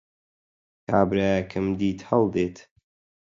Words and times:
کابرایەکم 0.89 1.65
دیت 1.79 1.99
هەڵدێت 2.09 2.57